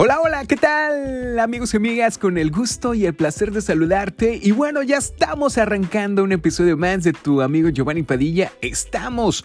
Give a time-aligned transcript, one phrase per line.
[0.00, 2.18] Hola, hola, ¿qué tal amigos y amigas?
[2.18, 4.38] Con el gusto y el placer de saludarte.
[4.40, 8.52] Y bueno, ya estamos arrancando un episodio más de tu amigo Giovanni Padilla.
[8.60, 9.42] Estamos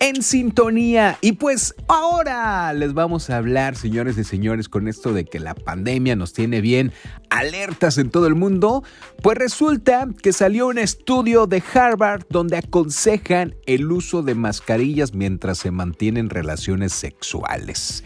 [0.00, 1.18] en sintonía.
[1.20, 5.54] Y pues ahora les vamos a hablar, señores y señores, con esto de que la
[5.54, 6.90] pandemia nos tiene bien
[7.30, 8.82] alertas en todo el mundo.
[9.22, 15.58] Pues resulta que salió un estudio de Harvard donde aconsejan el uso de mascarillas mientras
[15.58, 18.02] se mantienen relaciones sexuales.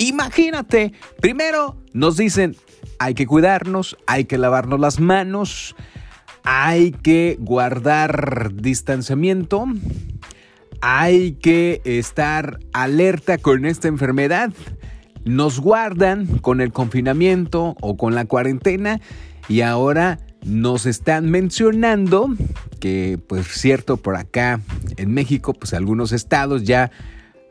[0.00, 2.56] Imagínate, primero nos dicen,
[2.98, 5.76] hay que cuidarnos, hay que lavarnos las manos,
[6.42, 9.66] hay que guardar distanciamiento,
[10.80, 14.54] hay que estar alerta con esta enfermedad.
[15.26, 19.02] Nos guardan con el confinamiento o con la cuarentena
[19.50, 22.34] y ahora nos están mencionando
[22.80, 24.60] que, pues cierto, por acá
[24.96, 26.90] en México, pues algunos estados ya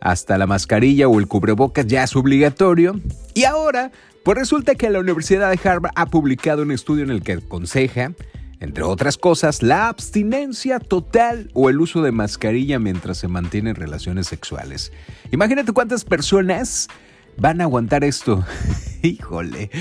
[0.02, 3.00] hasta la mascarilla o el cubrebocas ya es obligatorio.
[3.34, 3.92] Y ahora,
[4.24, 8.14] pues resulta que la Universidad de Harvard ha publicado un estudio en el que aconseja,
[8.60, 14.28] entre otras cosas, la abstinencia total o el uso de mascarilla mientras se mantienen relaciones
[14.28, 14.92] sexuales.
[15.32, 16.90] Imagínate cuántas personas
[17.38, 18.44] van a aguantar esto.
[19.02, 19.72] Híjole,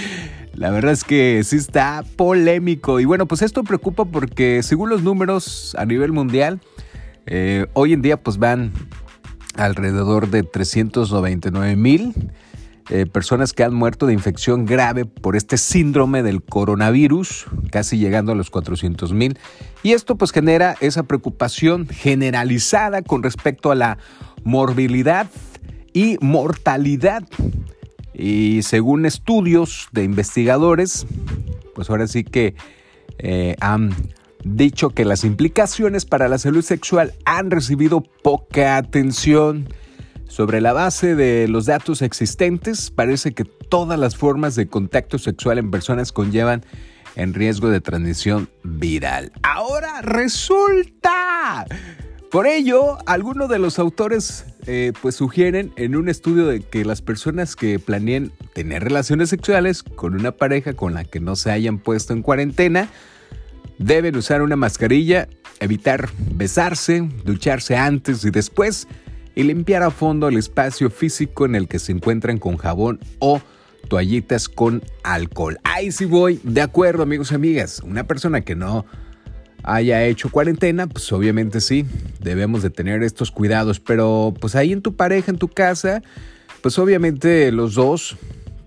[0.55, 3.00] la verdad es que sí está polémico.
[3.00, 6.60] Y bueno, pues esto preocupa porque según los números a nivel mundial,
[7.27, 8.72] eh, hoy en día pues van
[9.58, 12.14] alrededor de 399 mil
[12.90, 18.32] eh, personas que han muerto de infección grave por este síndrome del coronavirus, casi llegando
[18.32, 19.38] a los 400 mil.
[19.82, 23.98] Y esto pues genera esa preocupación generalizada con respecto a la
[24.42, 25.28] morbilidad
[25.92, 27.24] y mortalidad.
[28.14, 31.06] Y según estudios de investigadores,
[31.74, 32.54] pues ahora sí que
[33.18, 33.94] eh, han
[34.56, 39.68] dicho que las implicaciones para la salud sexual han recibido poca atención.
[40.27, 45.59] Sobre la base de los datos existentes, parece que todas las formas de contacto sexual
[45.59, 46.64] en personas conllevan
[47.16, 49.32] en riesgo de transmisión viral.
[49.42, 51.66] Ahora resulta.
[52.30, 57.00] Por ello, algunos de los autores eh, pues sugieren en un estudio de que las
[57.00, 61.78] personas que planeen tener relaciones sexuales con una pareja con la que no se hayan
[61.78, 62.91] puesto en cuarentena,
[63.78, 65.28] Deben usar una mascarilla,
[65.61, 68.89] evitar besarse, ducharse antes y después
[69.34, 73.41] y limpiar a fondo el espacio físico en el que se encuentran con jabón o
[73.89, 75.59] toallitas con alcohol.
[75.62, 78.84] Ahí sí voy, de acuerdo amigos y amigas, una persona que no
[79.62, 81.87] haya hecho cuarentena, pues obviamente sí,
[82.21, 86.03] debemos de tener estos cuidados, pero pues ahí en tu pareja, en tu casa,
[86.62, 88.16] pues obviamente los dos,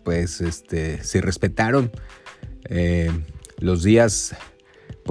[0.04, 1.92] pues este, se respetaron
[2.66, 3.12] eh,
[3.60, 4.36] los días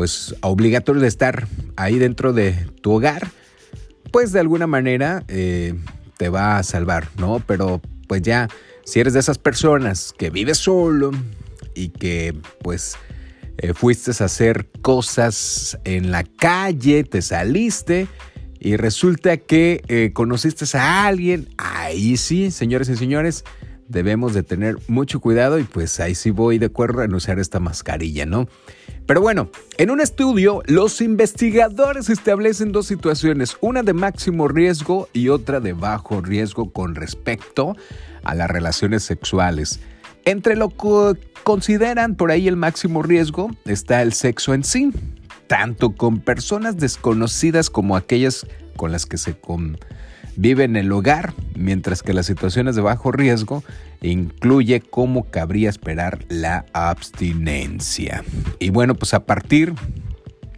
[0.00, 1.46] pues obligatorio de estar
[1.76, 3.28] ahí dentro de tu hogar,
[4.10, 5.74] pues de alguna manera eh,
[6.16, 7.42] te va a salvar, ¿no?
[7.46, 8.48] Pero pues ya,
[8.86, 11.10] si eres de esas personas que vives solo
[11.74, 12.96] y que pues
[13.58, 18.08] eh, fuiste a hacer cosas en la calle, te saliste
[18.58, 23.44] y resulta que eh, conociste a alguien, ahí sí, señores y señores,
[23.90, 27.58] debemos de tener mucho cuidado y pues ahí sí voy de acuerdo en usar esta
[27.58, 28.48] mascarilla, ¿no?
[29.06, 35.28] Pero bueno, en un estudio los investigadores establecen dos situaciones, una de máximo riesgo y
[35.28, 37.76] otra de bajo riesgo con respecto
[38.22, 39.80] a las relaciones sexuales.
[40.24, 44.92] Entre lo que consideran por ahí el máximo riesgo está el sexo en sí,
[45.48, 48.46] tanto con personas desconocidas como aquellas
[48.76, 49.34] con las que se
[50.40, 53.62] vive en el hogar, mientras que las situaciones de bajo riesgo
[54.00, 58.24] incluye cómo cabría esperar la abstinencia.
[58.58, 59.74] Y bueno, pues a partir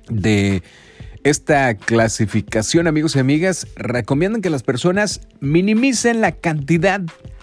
[0.09, 0.63] de
[1.25, 7.01] esta clasificación, amigos y amigas, recomiendan que las personas minimicen la cantidad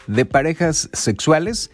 [0.07, 1.71] de parejas sexuales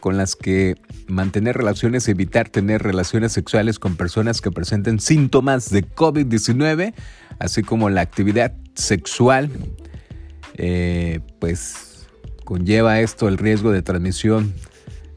[0.00, 0.74] con las que
[1.06, 6.92] mantener relaciones, evitar tener relaciones sexuales con personas que presenten síntomas de COVID-19,
[7.38, 9.48] así como la actividad sexual
[10.56, 12.06] eh, pues
[12.44, 14.52] conlleva esto el riesgo de transmisión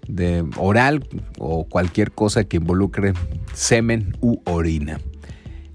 [0.07, 1.07] de oral
[1.39, 3.13] o cualquier cosa que involucre
[3.53, 4.99] semen u orina.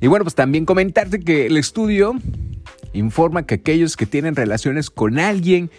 [0.00, 2.14] Y bueno, pues también comentarte que el estudio
[2.92, 5.70] informa que aquellos que tienen relaciones con alguien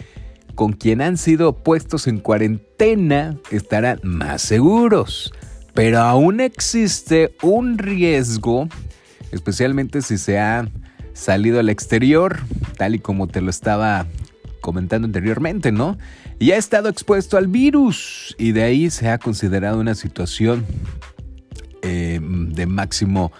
[0.55, 5.33] con quien han sido puestos en cuarentena estarán más seguros.
[5.73, 8.67] Pero aún existe un riesgo,
[9.31, 10.69] especialmente si se ha
[11.13, 12.39] salido al exterior,
[12.81, 14.07] tal y como te lo estaba
[14.59, 15.99] comentando anteriormente, ¿no?
[16.39, 20.65] Y ha estado expuesto al virus y de ahí se ha considerado una situación
[21.83, 23.31] eh, de máximo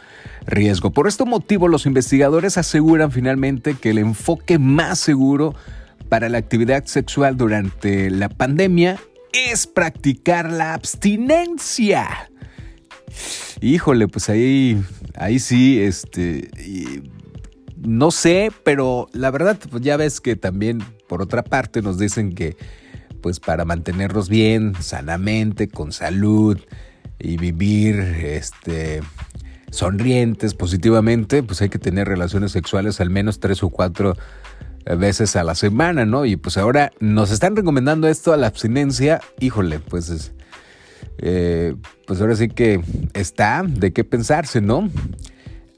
[0.45, 0.91] riesgo.
[0.91, 5.55] Por este motivo, los investigadores aseguran finalmente que el enfoque más seguro
[6.07, 8.99] para la actividad sexual durante la pandemia
[9.33, 12.29] es practicar la abstinencia.
[13.59, 14.79] Híjole, pues ahí,
[15.15, 16.47] ahí sí, este,
[17.83, 22.33] no sé, pero la verdad, pues ya ves que también, por otra parte, nos dicen
[22.33, 22.55] que,
[23.21, 26.59] pues para mantenernos bien, sanamente, con salud
[27.19, 29.01] y vivir, este,
[29.71, 34.15] sonrientes positivamente, pues hay que tener relaciones sexuales al menos tres o cuatro
[34.97, 36.25] veces a la semana, ¿no?
[36.25, 40.33] Y pues ahora nos están recomendando esto a la abstinencia, híjole, pues
[41.19, 41.75] eh,
[42.07, 42.81] pues ahora sí que
[43.13, 44.89] está de qué pensarse, ¿no?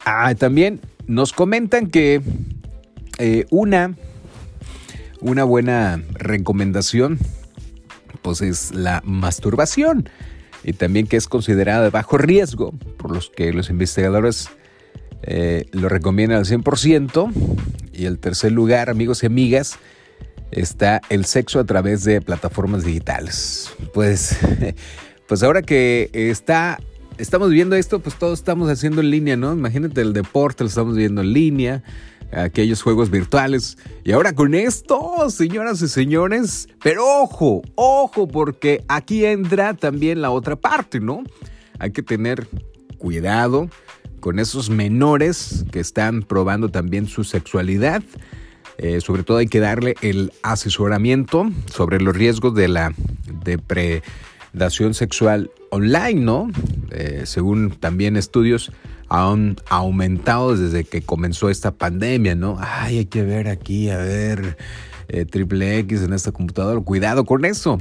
[0.05, 2.21] Ah, también nos comentan que
[3.19, 3.95] eh, una,
[5.21, 7.19] una buena recomendación,
[8.21, 10.09] pues es la masturbación
[10.63, 14.49] y también que es considerada de bajo riesgo, por los que los investigadores
[15.23, 17.31] eh, lo recomiendan al 100%.
[17.93, 19.77] Y el tercer lugar, amigos y amigas,
[20.51, 23.71] está el sexo a través de plataformas digitales.
[23.93, 24.37] Pues,
[25.27, 26.79] pues ahora que está,
[27.17, 29.53] estamos viendo esto, pues todos estamos haciendo en línea, ¿no?
[29.53, 31.83] Imagínate el deporte, lo estamos viendo en línea,
[32.31, 33.77] aquellos juegos virtuales.
[34.03, 40.31] Y ahora con esto, señoras y señores, pero ojo, ojo, porque aquí entra también la
[40.31, 41.23] otra parte, ¿no?
[41.79, 42.47] Hay que tener
[42.97, 43.69] cuidado
[44.19, 48.03] con esos menores que están probando también su sexualidad.
[48.77, 52.93] Eh, sobre todo hay que darle el asesoramiento sobre los riesgos de la
[53.43, 56.49] depredación sexual online, ¿no?
[56.91, 58.71] Eh, según también estudios
[59.09, 62.57] han aumentado desde que comenzó esta pandemia, ¿no?
[62.59, 64.57] Ay, hay que ver aquí, a ver,
[65.07, 67.79] eh, triple X en esta computadora, cuidado con eso.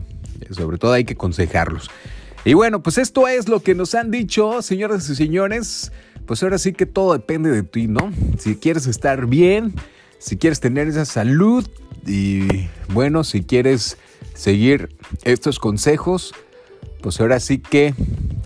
[0.51, 1.91] sobre todo hay que aconsejarlos.
[2.45, 5.93] Y bueno, pues esto es lo que nos han dicho, señoras y señores
[6.27, 8.13] pues ahora sí que todo depende de ti, ¿no?
[8.39, 9.75] Si quieres estar bien,
[10.19, 11.69] si quieres tener esa salud
[12.07, 13.99] y bueno, si quieres
[14.35, 16.33] seguir estos consejos,
[17.03, 17.95] pues ahora sí que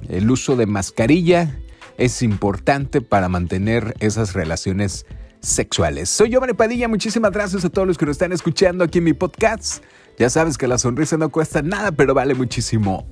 [0.08, 1.58] el uso de mascarilla
[1.98, 5.06] es importante para mantener esas relaciones
[5.40, 6.08] sexuales.
[6.08, 9.12] Soy Giovanni Padilla, muchísimas gracias a todos los que nos están escuchando aquí en mi
[9.12, 9.84] podcast.
[10.18, 13.06] Ya sabes que la sonrisa no cuesta nada, pero vale muchísimo.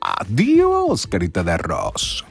[0.00, 2.24] Adiós, carita de arroz.